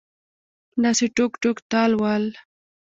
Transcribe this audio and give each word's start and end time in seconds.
داسې 0.83 1.05
ټوک 1.15 1.31
ټوک 1.41 1.57
تال 1.71 1.91
ول 2.01 2.25